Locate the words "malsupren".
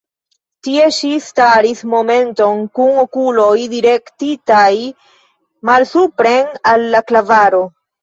5.73-6.53